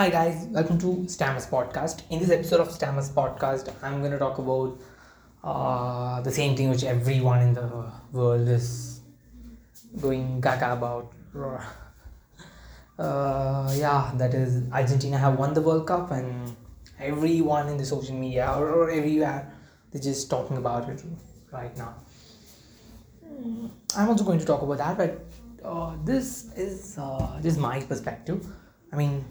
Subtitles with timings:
[0.00, 2.04] Hi guys, welcome to Stammers Podcast.
[2.08, 4.78] In this episode of Stammers Podcast, I'm going to talk about
[5.44, 9.02] uh, the same thing which everyone in the world is
[10.00, 11.12] going gaga about.
[12.98, 16.56] Uh, yeah, that is Argentina have won the World Cup, and
[16.98, 19.52] everyone in the social media or, everywhere
[19.92, 21.04] they're just talking about it
[21.52, 21.94] right now.
[23.94, 25.26] I'm also going to talk about that, but
[25.62, 28.46] uh, this is uh, this is my perspective.
[28.94, 29.26] I mean,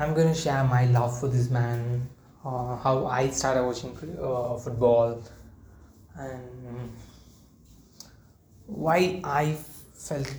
[0.00, 2.08] I'm gonna share my love for this man,
[2.44, 5.20] uh, how I started watching uh, football,
[6.16, 6.92] and
[8.66, 9.56] why I
[9.94, 10.32] felt,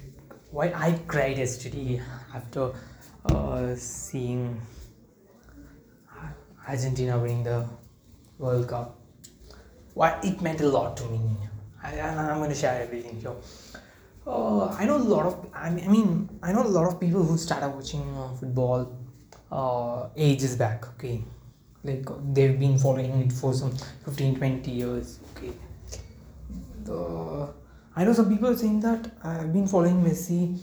[0.51, 2.01] why I cried yesterday
[2.33, 2.71] after
[3.25, 4.61] uh, seeing
[6.65, 7.67] Argentina winning the
[8.37, 8.97] World Cup.
[9.93, 11.19] Why it meant a lot to me.
[11.83, 13.35] I, I'm gonna share everything here.
[14.25, 15.47] Uh, I know a lot of.
[15.53, 18.98] I mean, I mean, I know a lot of people who started watching uh, football
[20.15, 20.87] ages back.
[20.95, 21.23] Okay,
[21.83, 23.71] like they've been following it for some
[24.05, 25.19] 15, 20 years.
[25.35, 25.53] Okay,
[26.83, 27.49] the
[27.95, 30.57] I know some people saying that I've been following Messi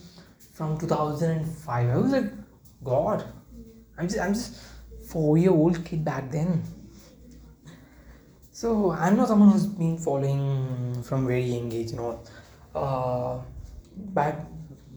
[0.54, 1.88] from 2005.
[1.88, 2.32] I was like,
[2.82, 3.24] God,
[3.98, 4.62] I'm just, I'm just
[5.06, 6.62] four year old kid back then.
[8.52, 12.20] So I'm not someone who's been following from very young age, you know.
[12.74, 13.42] Uh,
[14.14, 14.40] but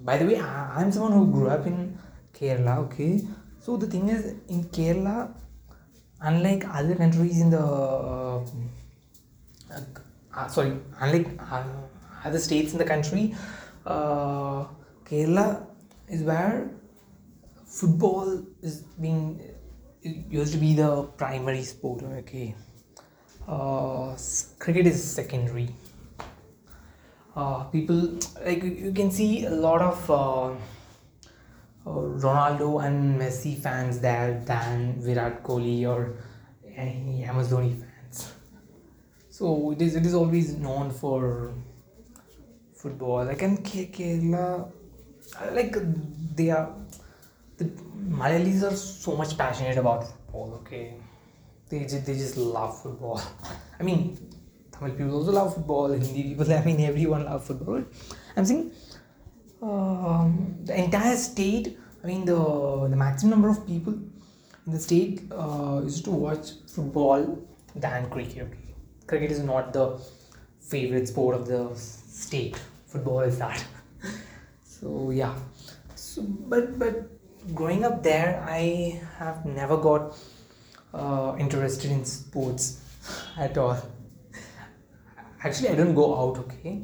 [0.05, 1.97] by the way, I, I'm someone who grew up in
[2.33, 2.77] Kerala.
[2.85, 3.21] Okay,
[3.69, 5.31] so the thing is, in Kerala,
[6.21, 8.41] unlike other countries in the uh,
[10.35, 11.63] uh, sorry, unlike uh,
[12.25, 13.35] other states in the country,
[13.85, 15.67] Kerala
[16.07, 16.71] is where
[17.67, 19.39] football is being
[20.01, 22.01] used to be the primary sport.
[22.21, 22.55] Okay,
[24.57, 25.69] cricket is secondary.
[27.71, 30.59] People like you can see a lot of
[31.85, 36.15] Ronaldo and Messi fans there than Virat Kohli or
[36.75, 38.33] any Dhoni fans.
[39.29, 41.53] So it is it is always known for
[42.75, 43.25] football.
[43.25, 44.71] Like in Kerala,
[45.39, 45.75] uh, like
[46.35, 46.73] they are
[47.57, 50.59] the Malayalis are so much passionate about football.
[50.61, 50.95] Okay,
[51.69, 53.21] they just, they just love football.
[53.79, 54.17] I mean,
[54.71, 55.91] Tamil people also love football.
[55.91, 57.83] Hindi people, I mean, everyone love football.
[58.35, 58.71] I'm saying
[59.61, 61.77] um, the entire state.
[62.03, 66.51] I mean, the the maximum number of people in the state uh, used to watch
[66.67, 67.39] football
[67.75, 68.53] than cricket.
[69.07, 69.99] Cricket is not the
[70.61, 72.59] favorite sport of the state.
[72.87, 73.63] Football is that.
[74.63, 75.35] so yeah.
[75.95, 77.09] So but but
[77.53, 80.17] growing up there, I have never got
[80.93, 82.81] uh, interested in sports
[83.37, 83.77] at all.
[85.43, 86.37] Actually, I don't go out.
[86.37, 86.83] Okay,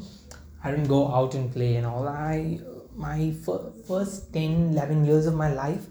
[0.66, 2.08] I don't go out and play and all.
[2.08, 2.60] I
[2.96, 5.86] my fir- first 10, 11 years of my life,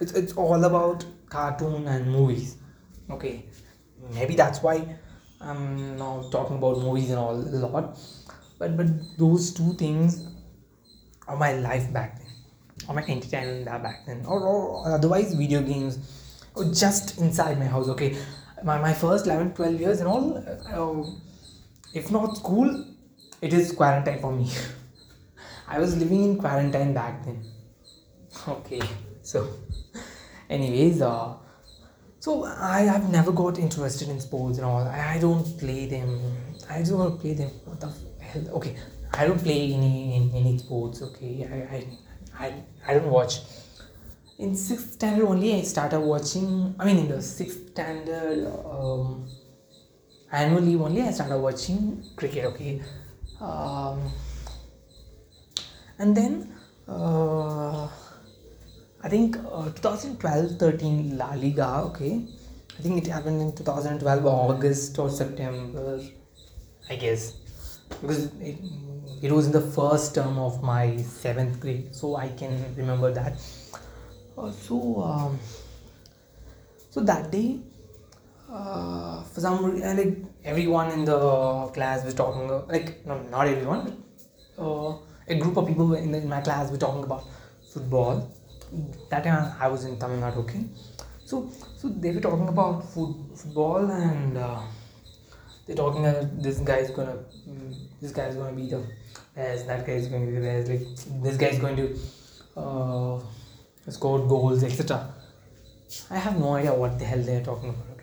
[0.00, 2.56] it's it's all about cartoon and movies.
[3.08, 3.44] Okay,
[4.14, 4.96] maybe that's why
[5.40, 8.00] I'm now talking about movies and all a lot.
[8.58, 10.26] But but those two things
[11.28, 12.32] are my life back then,
[12.88, 16.00] or my entertainment back then, or, or otherwise video games,
[16.56, 17.88] or just inside my house.
[17.94, 18.16] Okay,
[18.64, 21.10] my, my first 11, 12 years and all, uh,
[21.94, 22.95] if not school,
[23.40, 24.50] it is quarantine for me.
[25.68, 27.42] I was living in quarantine back then.
[28.48, 28.80] Okay,
[29.22, 29.48] so,
[30.48, 31.34] anyways, uh,
[32.20, 34.86] so I have never got interested in sports and all.
[34.86, 36.36] I, I don't play them.
[36.70, 37.50] I just want to play them.
[37.64, 38.48] What the hell?
[38.56, 38.76] Okay,
[39.14, 41.02] I don't play any any, any sports.
[41.02, 42.54] Okay, I, I I
[42.86, 43.40] I don't watch.
[44.38, 46.74] In sixth standard only, I started watching.
[46.78, 49.26] I mean, in the sixth standard um,
[50.30, 52.44] annual leave only, I started watching cricket.
[52.46, 52.82] Okay,
[55.98, 56.52] and then.
[56.88, 57.88] Uh,
[59.06, 61.82] I think uh, 2012-13 La Liga.
[61.86, 62.22] Okay,
[62.76, 66.00] I think it happened in 2012 August or September,
[66.90, 67.34] I guess,
[68.00, 68.58] because it,
[69.22, 73.34] it was in the first term of my seventh grade, so I can remember that.
[74.36, 75.38] Uh, so, um,
[76.90, 77.60] so that day,
[78.50, 80.16] uh, for some like
[80.46, 81.18] everyone in the
[81.74, 84.02] class was talking, like no, not everyone,
[84.58, 84.94] uh,
[85.28, 87.24] a group of people in, the, in my class were talking about
[87.74, 88.32] football
[89.10, 90.64] that time I was in Tamil Nadu, okay.
[91.24, 94.60] So, so they were talking about food, football, and uh,
[95.66, 97.18] they're talking uh, this guy's gonna,
[97.48, 98.82] mm, this guy's gonna be the
[99.34, 101.98] best, that guy's going to be the best, like this guy's going to
[102.56, 103.20] uh,
[103.90, 105.12] score goals, etc.
[106.10, 107.95] I have no idea what the hell they're talking about.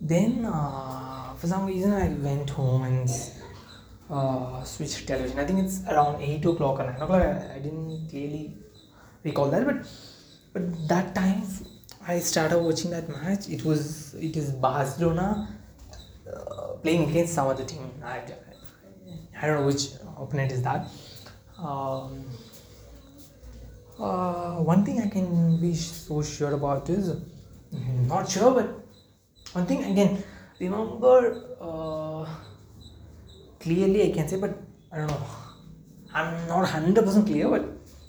[0.00, 3.10] Then, uh, for some reason, I went home and
[4.10, 5.38] uh, switched television.
[5.38, 7.22] I think it's around eight o'clock or nine o'clock.
[7.22, 8.56] I, I didn't clearly
[9.24, 9.86] recall that, but
[10.52, 11.42] but that time
[12.06, 13.48] I started watching that match.
[13.48, 15.48] It was it is Barcelona
[16.32, 17.90] uh, playing against some other team.
[18.04, 18.22] I,
[19.40, 20.88] I don't know which opponent is that.
[21.58, 22.24] Um,
[23.98, 27.16] uh, one thing I can be so sure about is
[28.06, 28.87] not sure, but
[29.52, 30.22] one thing again
[30.60, 32.26] remember uh,
[33.60, 34.58] clearly I can say, but
[34.92, 35.26] I don't know.
[36.14, 37.64] I'm not hundred percent clear, but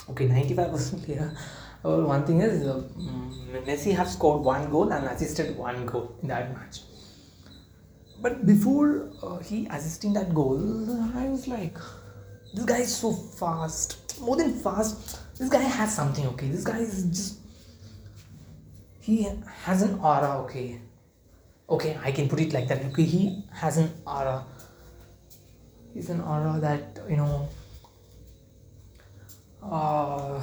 [0.10, 1.36] okay, ninety five percent clear.
[1.84, 6.16] Uh, one thing is uh, mm, Messi have scored one goal and assisted one goal
[6.22, 6.82] in that match.
[8.22, 10.60] But before uh, he assisting that goal,
[11.16, 11.78] I was like,
[12.54, 15.20] this guy is so fast, more than fast.
[15.38, 16.26] This guy has something.
[16.28, 17.40] Okay, this guy is just
[19.00, 19.28] he
[19.64, 20.40] has an aura.
[20.44, 20.82] Okay,
[21.70, 22.84] okay, I can put it like that.
[22.86, 24.46] Okay, he has an aura.
[25.94, 27.50] He's an aura that you know.
[29.62, 30.42] Uh,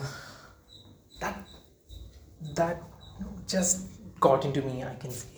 [1.21, 1.49] that
[2.55, 2.83] that
[3.47, 3.89] just
[4.21, 4.85] got into me.
[4.85, 5.29] I can say.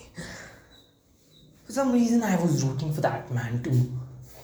[1.64, 3.93] For some reason, I was rooting for that man to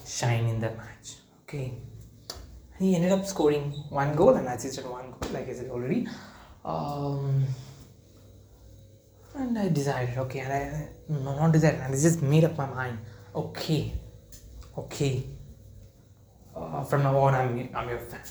[0.05, 1.15] shine in the match.
[1.43, 1.73] Okay,
[2.79, 6.07] he ended up scoring one goal and I assisted one goal, like I said already.
[6.63, 7.45] Um,
[9.37, 12.67] and I decided, okay, and I no, not decided, and I just made up my
[12.67, 12.99] mind.
[13.33, 13.93] Okay,
[14.77, 15.23] okay.
[16.55, 18.21] Uh, from now on, I'm I'm your fan.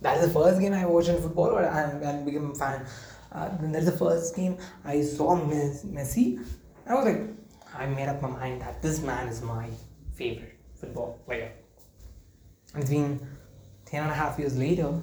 [0.00, 2.86] That is the first game I watched in football, and, I, became a fan.
[3.32, 6.38] Uh, there's the first game I saw Messi.
[6.86, 7.22] I was like,
[7.76, 9.68] I made up my mind that this man is my
[10.14, 11.52] favorite football player.
[12.74, 13.20] And it's been
[13.86, 15.00] 10 and a half years later,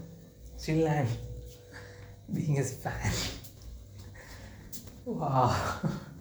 [0.55, 1.07] still I'm
[2.33, 3.11] being his fan.
[5.05, 5.55] Wow.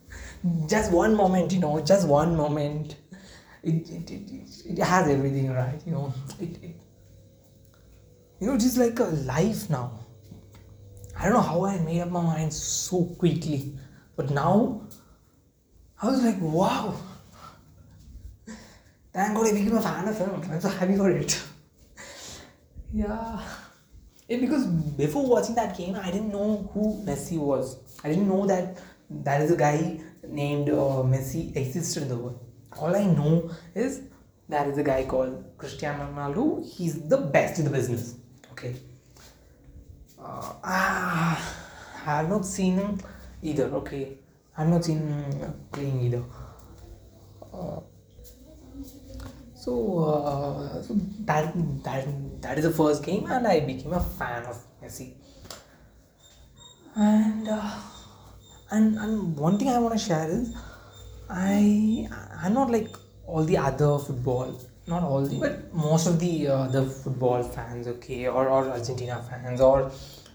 [0.69, 2.97] just one moment, you know, just one moment.
[3.63, 5.81] It, it, it, it has everything, right?
[5.87, 6.77] You know, it, it,
[8.41, 10.01] you know, just like a life now.
[11.19, 13.73] I don't know how I made up my mind so quickly,
[14.17, 14.87] but now
[16.03, 16.95] I was like, wow.
[19.13, 20.43] Thank God I became a fan of him.
[20.51, 21.41] I'm so happy for it.
[22.93, 23.41] yeah.
[24.29, 27.79] Yeah, because before watching that game, I didn't know who Messi was.
[28.03, 28.79] I didn't know that
[29.11, 32.41] that is a guy named uh, Messi existed in the world.
[32.79, 34.03] All I know is
[34.49, 36.65] that is a guy called Cristiano Ronaldo.
[36.67, 38.17] He's the best in the business.
[38.53, 38.77] Okay.
[40.19, 41.57] Uh, ah,
[42.07, 42.99] I have not seen him
[43.43, 43.65] either.
[43.65, 44.17] Okay,
[44.57, 46.23] I have not seen him playing either.
[47.53, 47.81] Uh,
[49.65, 52.07] so, uh, so that that
[52.43, 55.15] that is the first game, and I became a fan of Messi.
[56.95, 57.71] And uh,
[58.71, 60.55] and and one thing I want to share is,
[61.31, 62.07] I
[62.43, 62.95] I'm not like
[63.27, 67.89] all the other football, not all the, but most of the uh, the football fans,
[67.89, 69.91] okay, or or Argentina fans or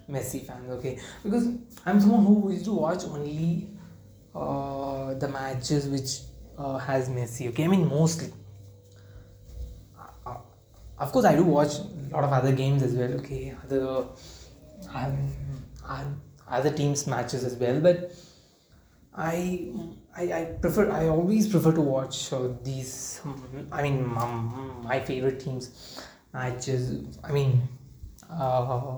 [0.10, 1.48] Messi fans, okay, because
[1.86, 3.70] I'm someone who used to watch only
[4.34, 6.22] uh, the matches which
[6.58, 7.66] uh, has Messi, okay.
[7.66, 8.34] I mean mostly
[11.00, 14.06] of course i do watch a lot of other games as well okay other
[14.94, 18.12] um, other teams matches as well but
[19.16, 19.72] I,
[20.16, 23.22] I i prefer i always prefer to watch uh, these
[23.72, 26.02] i mean um, my favorite teams
[26.34, 27.68] matches i mean
[28.30, 28.98] uh,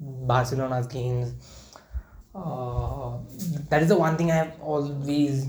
[0.00, 1.34] barcelona's games
[2.34, 3.18] uh,
[3.70, 5.46] that is the one thing i have always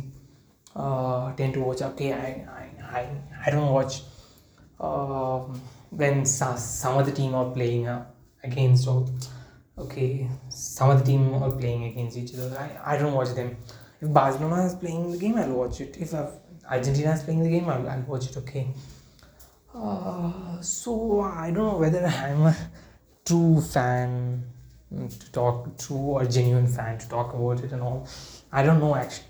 [0.75, 3.09] uh, tend to watch okay i i, I,
[3.45, 4.01] I don't watch
[4.79, 5.43] uh,
[5.89, 8.05] when some other team are playing uh,
[8.43, 9.07] against or
[9.77, 12.57] okay some other team are playing against each other.
[12.57, 13.57] I, I don't watch them.
[14.01, 15.97] If Barcelona is playing the game I'll watch it.
[15.97, 16.13] If
[16.69, 18.67] Argentina is playing the game I'll, I'll watch it okay.
[19.73, 22.55] Uh, so I don't know whether I'm a
[23.25, 24.43] true fan
[24.91, 28.07] to talk true or genuine fan to talk about it and all.
[28.51, 29.27] I don't know actually.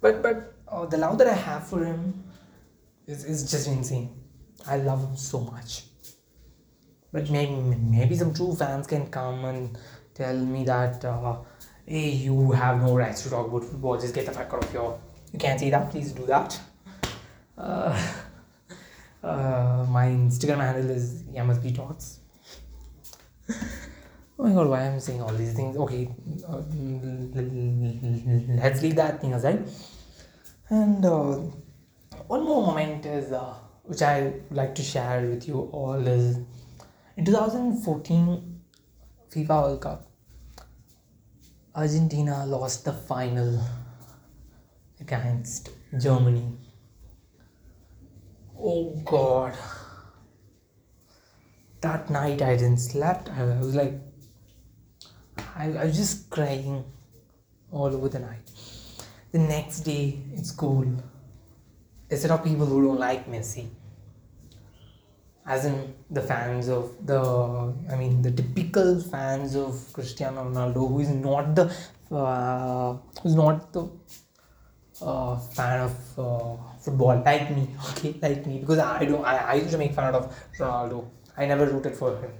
[0.00, 2.24] But but uh, the love that I have for him
[3.06, 4.19] is, is just insane
[4.66, 5.84] I love him so much.
[7.12, 9.76] But maybe maybe some true fans can come and
[10.14, 11.36] tell me that uh,
[11.86, 13.98] hey you have no rights to talk about football.
[13.98, 14.92] Just get the fuck out of here.
[15.32, 15.90] You can't say that.
[15.90, 16.58] Please do that.
[17.58, 17.98] Uh,
[19.24, 22.20] uh, my Instagram handle is MSB Talks.
[23.50, 25.76] oh my god, why am I saying all these things?
[25.76, 26.08] Okay,
[26.48, 26.62] uh,
[28.62, 29.64] let's leave that thing aside.
[30.68, 31.38] And uh,
[32.28, 36.38] one more moment is uh, which I like to share with you all is
[37.16, 38.60] in 2014
[39.30, 40.06] FIFA World Cup,
[41.74, 43.62] Argentina lost the final
[44.98, 45.68] against
[45.98, 46.50] Germany.
[48.58, 49.54] Oh God.
[51.82, 53.28] That night I didn't sleep.
[53.36, 54.00] I was like,
[55.54, 56.84] I, I was just crying
[57.70, 58.50] all over the night.
[59.32, 60.86] The next day in school,
[62.10, 63.68] a set of people who don't like Messi,
[65.46, 67.20] as in the fans of the,
[67.90, 71.72] I mean, the typical fans of Cristiano Ronaldo, who is not the,
[72.14, 73.88] uh, who's not the
[75.02, 79.54] uh, fan of uh, football like me, okay, like me, because I don't, I, I
[79.54, 81.06] used to make fun out of Ronaldo.
[81.36, 82.32] I never rooted for him.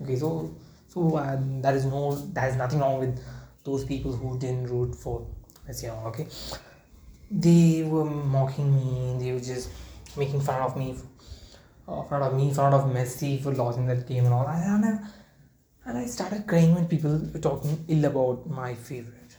[0.00, 0.54] Okay, so
[0.88, 3.18] so uh, there is no, there is nothing wrong with
[3.64, 5.26] those people who didn't root for
[5.68, 5.88] Messi.
[6.06, 6.26] Okay,
[7.32, 9.16] they were mocking me.
[9.18, 9.70] They were just
[10.16, 10.96] making fun of me,
[11.88, 14.46] uh, fun of me, fun of Messi for losing that game and all.
[14.46, 14.98] And I,
[15.86, 19.36] and I started crying when people were talking ill about my favorite.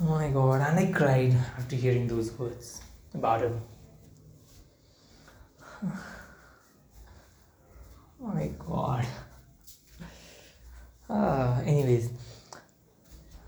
[0.00, 2.80] Oh my god, and I cried after hearing those words
[3.14, 3.60] about him.
[8.22, 9.06] Oh my god.
[11.08, 12.10] Uh, anyways,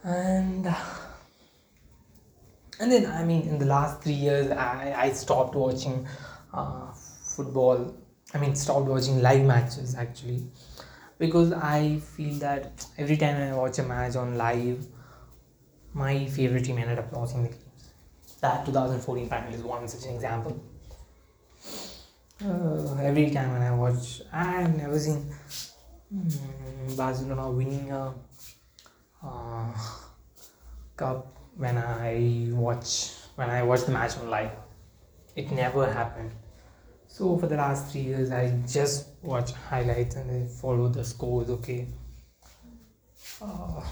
[0.03, 0.75] and
[2.81, 6.07] and then I mean, in the last three years, I I stopped watching
[6.52, 7.95] uh, football.
[8.35, 10.43] I mean, stopped watching live matches actually,
[11.19, 14.87] because I feel that every time I watch a match on live,
[15.93, 17.91] my favorite team ended up losing the games.
[18.41, 20.61] That 2014 final is one such an example.
[22.45, 25.33] Uh, every time when I watch, I've never seen
[26.12, 28.12] mm, Barcelona winning a
[29.23, 29.73] uh,
[30.97, 34.50] cup when I watch when I watch the match on live.
[35.35, 36.32] It never happened.
[37.06, 41.50] So for the last three years, I just watch highlights and I follow the scores.
[41.50, 41.87] Okay.
[43.40, 43.82] Uh,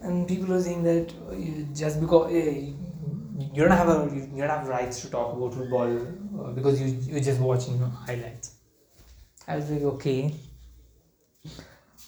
[0.00, 4.50] and people are saying that uh, just because uh, you don't have a you don't
[4.50, 5.96] have rights to talk about football
[6.40, 8.54] uh, because you you're just watching highlights.
[9.46, 10.34] I was like, okay,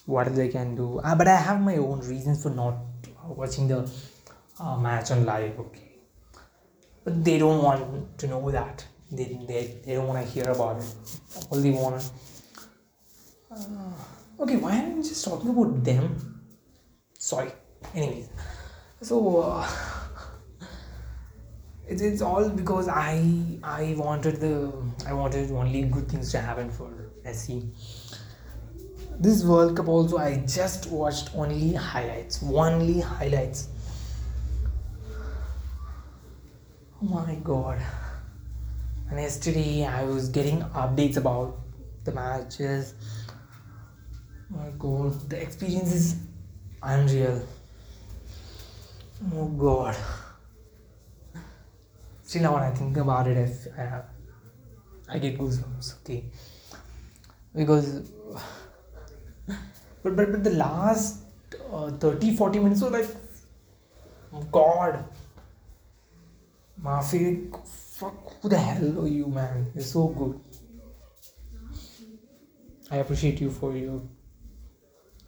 [0.07, 0.99] what they can do?
[0.99, 2.77] Uh, but I have my own reasons for not
[3.27, 3.79] watching the
[4.59, 5.59] uh, match on live.
[5.59, 5.91] Okay,
[7.03, 8.85] but they don't want to know that.
[9.11, 10.95] They they, they don't want to hear about it.
[11.49, 12.09] All they want.
[13.51, 13.93] Uh,
[14.39, 16.41] okay, why am I just talking about them?
[17.19, 17.51] Sorry.
[17.93, 18.29] Anyways,
[19.01, 19.41] so.
[19.41, 19.69] Uh,
[21.87, 23.21] it's, it's all because I
[23.63, 24.73] I wanted the
[25.05, 26.89] I wanted only good things to happen for
[27.25, 27.69] Messi.
[29.19, 33.69] This World Cup also I just watched only highlights, only highlights.
[37.01, 37.81] Oh my god!
[39.09, 41.57] And yesterday I was getting updates about
[42.03, 42.93] the matches.
[44.53, 46.15] Oh my god, the experience is
[46.83, 47.41] unreal.
[49.33, 49.97] Oh god
[52.27, 54.01] still now when I think about it, if I,
[55.09, 56.01] I get goosebumps.
[56.01, 56.25] Okay,
[57.55, 58.11] because
[60.07, 61.23] but but, but the last
[61.71, 63.07] uh, 30 40 minutes were like
[64.51, 65.03] God,
[66.81, 69.71] Mbappé, fuck, who the hell are you, man?
[69.73, 70.39] You're so good.
[72.91, 74.01] I appreciate you for your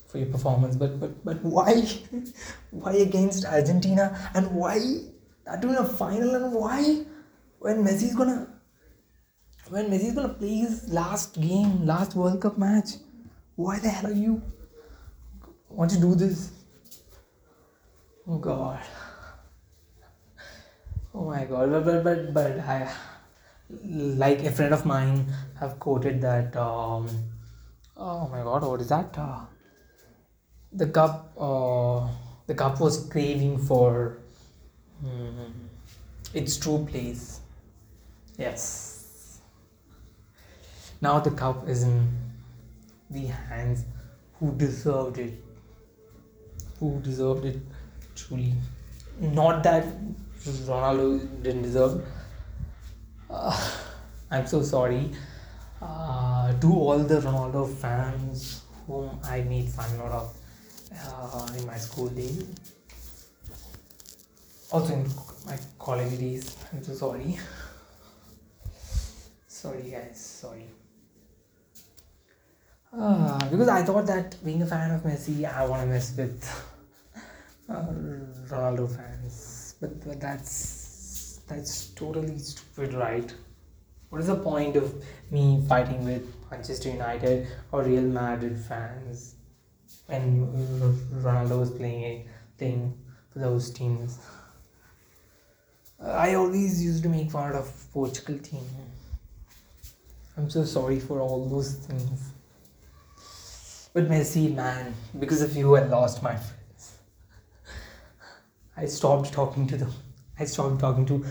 [0.08, 1.82] for your performance, but but but why
[2.72, 4.80] why against Argentina and why
[5.46, 7.04] that in a final and why
[7.60, 8.48] when Messi's gonna
[9.70, 12.92] when Messi's gonna play his last game, last World Cup match,
[13.56, 14.42] why the hell are you
[15.70, 16.52] want to do this?
[18.28, 18.80] Oh God.
[21.14, 21.72] Oh my God.
[21.72, 22.90] But but but, but I
[23.70, 25.26] like a friend of mine
[25.60, 27.08] have quoted that um
[27.98, 29.42] oh my god what is that uh,
[30.74, 32.08] the cup uh,
[32.48, 34.18] the cup was craving for
[35.06, 35.52] mm,
[36.34, 37.42] its true place
[38.38, 39.42] yes
[41.02, 42.08] now the cup is in
[43.12, 43.86] the hands
[44.40, 45.34] who deserved it
[46.80, 47.58] who deserved it
[48.16, 48.54] truly.
[49.20, 49.86] Not that
[50.46, 52.02] ronaldo didn't deserve.
[53.30, 53.70] Uh,
[54.32, 55.12] i'm so sorry.
[55.82, 60.34] Uh, to all the ronaldo fans whom i made fun of
[61.06, 62.44] uh, in my school days
[64.72, 65.08] also in
[65.46, 66.56] my college days.
[66.72, 67.38] I'm so sorry.
[69.48, 70.20] Sorry guys.
[70.20, 70.66] Sorry
[72.98, 76.44] uh, because I thought that being a fan of Messi, I want to mess with
[77.70, 77.74] uh,
[78.50, 83.34] Ronaldo fans, but, but that's that's totally stupid, right?
[84.10, 89.36] What is the point of me fighting with Manchester United or Real Madrid fans
[90.08, 90.48] when
[91.14, 92.28] Ronaldo was playing
[92.58, 92.98] playing
[93.32, 94.18] for those teams?
[96.02, 98.66] I always used to make fun of Portugal team.
[100.38, 102.32] I'm so sorry for all those things.
[104.00, 107.00] But Messi, man, because of you, I lost my friends.
[108.78, 109.92] I stopped talking to them.
[110.40, 111.26] I stopped talking to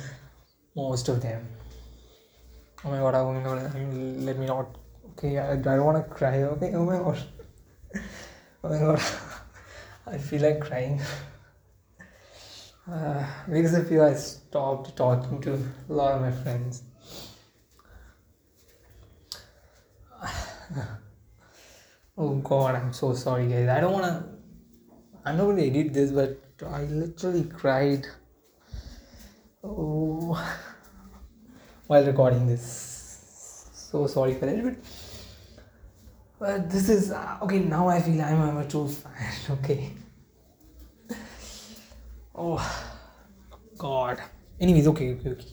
[0.76, 1.48] most of them.
[2.84, 3.84] Oh my god, oh my god, I
[4.26, 4.76] let me not.
[5.12, 6.42] Okay, I, I don't want to cry.
[6.42, 7.18] Okay, oh my god.
[8.62, 9.02] Oh my god,
[10.06, 11.00] I feel like crying.
[12.86, 16.82] Uh, because of you, I stopped talking to a lot of my friends.
[22.18, 23.68] Oh god, I'm so sorry, guys.
[23.68, 24.28] I don't wanna.
[25.24, 28.06] I'm not gonna edit this, but I literally cried.
[29.62, 30.34] Oh,
[31.86, 33.70] while recording this.
[33.72, 34.76] So sorry for that, but.
[36.40, 37.58] But this is uh, okay.
[37.60, 39.32] Now I feel I'm, I'm a true fan.
[39.50, 39.92] Okay.
[42.40, 42.62] Oh,
[43.76, 44.20] God.
[44.60, 45.48] Anyways, okay, okay, okay.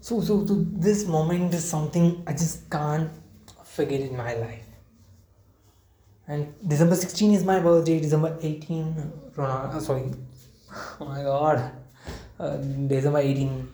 [0.00, 3.10] So, so, so this moment is something I just can't
[3.64, 4.71] forget in my life.
[6.28, 8.00] And December 16 is my birthday.
[8.00, 10.10] December 18, Ronaldo, uh, sorry.
[11.00, 11.72] Oh my God.
[12.38, 13.68] Uh, December 18,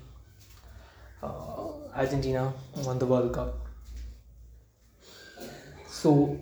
[1.23, 1.27] uh,
[1.95, 2.53] Argentina
[2.85, 3.67] won the World Cup.
[5.89, 6.39] So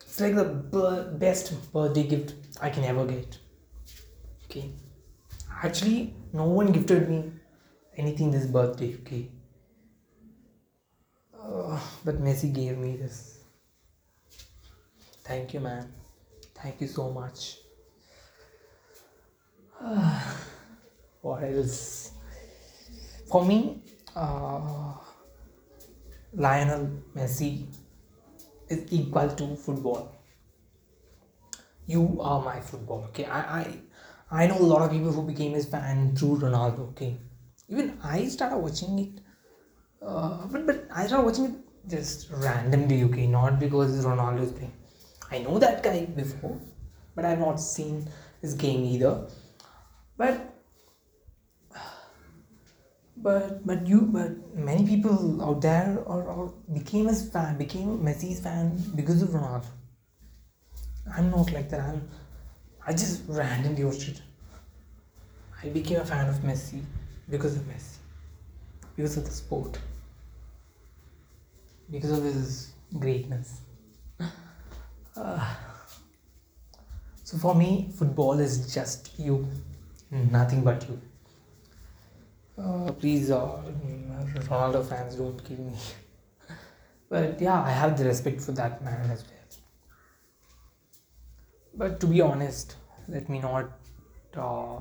[0.00, 3.38] it's like the b- best birthday gift I can ever get.
[4.44, 4.70] Okay.
[5.62, 7.32] Actually, no one gifted me
[7.96, 8.94] anything this birthday.
[9.00, 9.30] Okay.
[11.38, 13.33] Uh, but Messi gave me this.
[15.24, 15.90] Thank you, man.
[16.54, 17.56] Thank you so much.
[21.22, 22.12] what else?
[23.30, 23.82] For me,
[24.14, 24.92] uh,
[26.34, 27.66] Lionel Messi
[28.68, 30.14] is equal to football.
[31.86, 33.04] You are my football.
[33.08, 36.88] Okay, I I I know a lot of people who became his fan through Ronaldo.
[36.90, 37.16] Okay,
[37.68, 39.20] even I started watching it,
[40.02, 41.54] uh, but but I started watching it
[41.88, 43.02] just randomly.
[43.04, 44.72] Okay, not because Ronaldo is playing.
[45.30, 46.60] I know that guy before,
[47.14, 48.08] but I've not seen
[48.40, 49.26] his game either.
[50.16, 50.54] But
[53.16, 58.40] but but you but many people out there or, or became his fan became Messi's
[58.40, 59.66] fan because of Ronaldo.
[61.16, 61.80] I'm not like that.
[61.80, 62.08] I'm
[62.86, 64.22] I just randomly oh watched it.
[65.62, 66.82] I became a fan of Messi
[67.30, 67.96] because of Messi.
[68.96, 69.78] Because of the sport.
[71.90, 73.60] Because of his greatness.
[75.16, 75.54] Uh,
[77.22, 79.46] so for me, football is just you.
[80.10, 81.00] Nothing but you.
[82.56, 83.62] Uh, please, uh,
[84.48, 85.72] Ronaldo fans, don't kill me.
[87.08, 89.34] But yeah, I have the respect for that man as well.
[91.76, 92.76] But to be honest,
[93.08, 93.70] let me not
[94.36, 94.80] uh,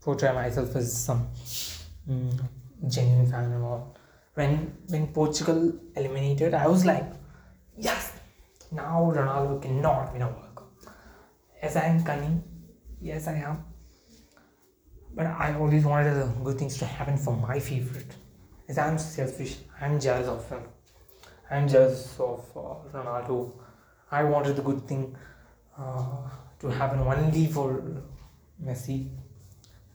[0.00, 1.28] portray myself as some
[2.08, 2.40] mm,
[2.88, 3.96] genuine fan all.
[4.34, 7.06] When when Portugal eliminated, I was like,
[7.76, 8.12] yes,
[8.74, 10.72] now Ronaldo cannot win a World Cup.
[11.62, 12.42] Yes, I am cunning.
[13.00, 13.64] Yes, I am.
[15.14, 18.12] But I always wanted the good things to happen for my favorite.
[18.68, 20.62] As I'm selfish, I'm jealous of him.
[21.50, 23.52] I'm jealous of uh, Ronaldo.
[24.10, 25.16] I wanted the good thing
[25.78, 26.28] uh,
[26.60, 28.02] to happen only for
[28.62, 29.10] Messi.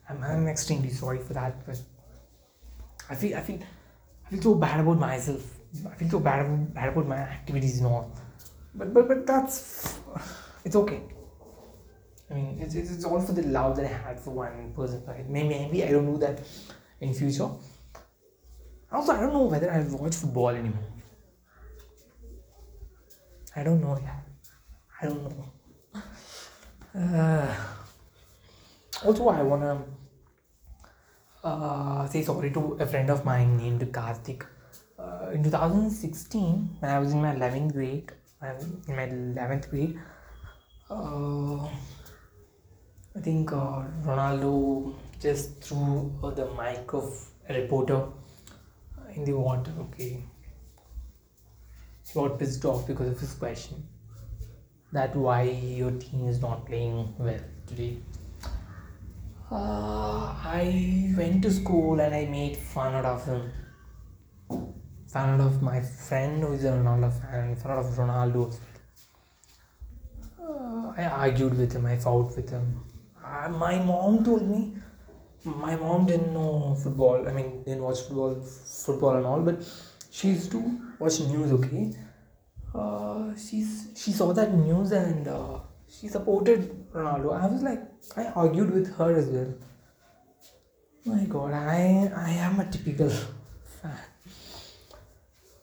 [0.07, 1.79] I'm, I'm extremely sorry for that, but
[3.09, 3.59] I feel I feel
[4.25, 5.43] I feel so bad about myself.
[5.91, 8.11] I feel so bad about, bad about my activities and all.
[8.73, 9.99] But but but that's
[10.63, 11.01] it's okay.
[12.29, 15.01] I mean, it's, it's, it's all for the love that I had for one person.
[15.27, 16.39] Maybe, maybe I don't do that
[17.01, 17.49] in future.
[18.91, 20.83] Also, I don't know whether I'll watch football anymore.
[23.55, 24.19] I don't know, yeah.
[25.01, 26.01] I don't know.
[26.95, 27.55] Uh,
[29.05, 29.81] also, I wanna
[31.43, 34.43] uh, say sorry to a friend of mine named Karthik.
[34.99, 39.99] Uh, in 2016, when I was in my 11th grade, in my 11th grade,
[40.89, 47.13] uh, I think uh, Ronaldo just threw uh, the mic of
[47.49, 48.05] a reporter
[49.15, 49.71] in the water.
[49.79, 50.23] Okay,
[52.07, 53.87] he got pissed off because of his question
[54.91, 57.97] that why your team is not playing well today.
[59.51, 63.51] Uh, I went to school and I made fun out of him.
[65.15, 68.55] Out of my friend who is a Ronaldo fan, out of Ronaldo.
[70.39, 72.83] Uh, I argued with him, I fought with him.
[73.25, 74.75] Uh, my mom told me,
[75.43, 79.67] my mom didn't know football, I mean, didn't watch football, football and all, but
[80.11, 81.91] she used to watch news, okay?
[82.75, 87.33] Uh, she's she saw that news and uh, she supported Ronaldo.
[87.33, 87.81] I was like,
[88.15, 89.53] I argued with her as well.
[91.05, 93.38] My God, I I am a typical fan.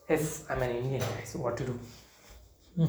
[0.09, 1.79] Yes, I'm an Indian guy, so what to do?
[2.77, 2.87] Hmm.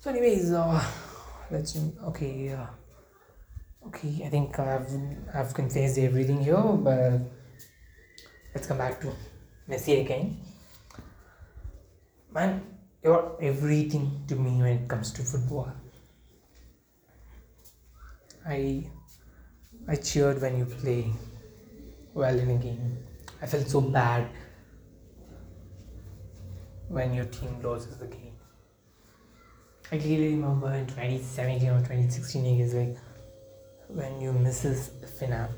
[0.00, 0.82] So, anyways, uh,
[1.48, 2.50] let's okay.
[2.50, 2.66] Uh,
[3.86, 4.90] okay, I think I've
[5.32, 7.20] I've confessed everything here, but
[8.52, 9.14] let's come back to
[9.70, 10.40] Messi again.
[12.34, 12.60] Man,
[13.00, 15.70] you're everything to me when it comes to football.
[18.44, 18.90] I
[19.86, 21.12] I cheered when you play
[22.12, 22.98] well in a game.
[23.40, 24.26] I felt so bad
[26.94, 28.36] when your team loses the game.
[29.90, 32.96] I clearly remember in 2017 or 2016 it is like
[33.88, 35.50] when you misses a, fina-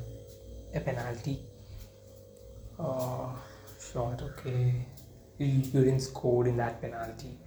[0.74, 1.40] a penalty.
[2.78, 3.38] Oh,
[3.78, 4.74] shot, okay.
[5.38, 7.38] You, you didn't score in that penalty.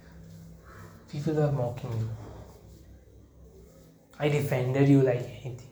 [1.10, 2.08] People are mocking you.
[4.20, 5.68] I defended you like anything.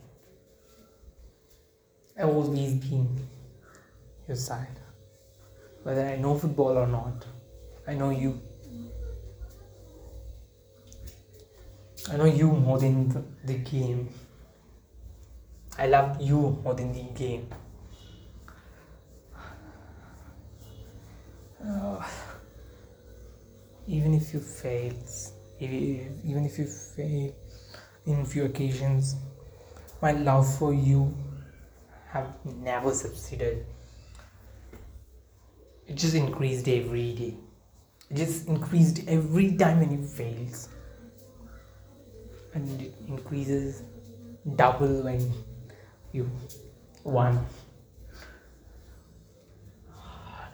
[2.18, 3.28] I've always been
[4.26, 4.80] your side.
[5.84, 7.24] Whether I know football or not,
[7.88, 8.38] I know you.
[12.12, 13.08] I know you more than
[13.42, 14.10] the, game.
[15.78, 17.48] I love you more than the game.
[21.64, 22.04] Uh,
[23.88, 24.92] even if you fail,
[25.58, 27.32] even if you fail
[28.04, 29.16] in few occasions,
[30.02, 31.16] my love for you
[32.08, 33.64] have never subsided.
[35.86, 37.47] It just increased every day.
[38.10, 40.68] It just increased every time when you fails.
[42.54, 43.82] And it increases
[44.56, 45.30] double when
[46.12, 46.30] you
[47.04, 47.44] won.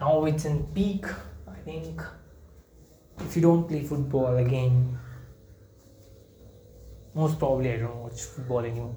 [0.01, 1.05] Now it's in peak.
[1.47, 2.01] I think
[3.19, 4.99] if you don't play football again,
[7.13, 8.95] most probably I don't watch football anymore.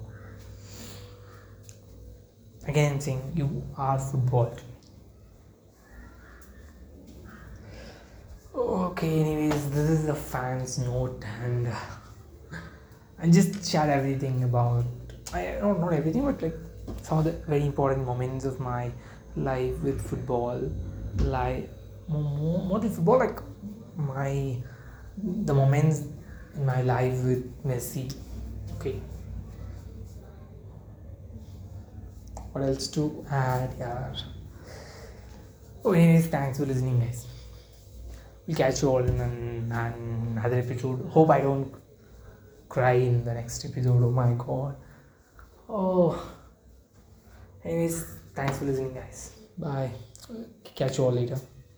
[2.67, 4.53] Again, I'm saying you are football.
[8.99, 12.57] Okay, anyways, this is the fans note, and uh,
[13.17, 14.83] I just shared everything about
[15.33, 16.57] I don't not everything, but like
[17.01, 18.91] some of the very important moments of my
[19.37, 20.69] life with football,
[21.19, 21.69] like
[22.09, 23.39] more, more than football, like
[23.95, 24.57] my
[25.17, 26.03] the moments
[26.55, 28.13] in my life with Messi.
[28.75, 28.99] Okay.
[32.51, 33.75] What else to add?
[33.79, 34.13] Yeah.
[35.85, 37.38] Oh, anyways, thanks for listening, guys.
[38.49, 41.07] We'll catch you all in an, another episode.
[41.11, 41.71] Hope I don't
[42.67, 44.03] cry in the next episode.
[44.03, 44.75] Oh my god.
[45.69, 46.31] Oh.
[47.63, 49.35] Anyways, thanks for listening, guys.
[49.55, 49.91] Bye.
[50.63, 51.39] Catch you all later.